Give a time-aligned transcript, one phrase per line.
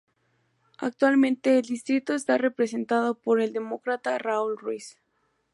[0.79, 4.97] Actualmente el distrito está representado por el Demócrata Raul Ruiz.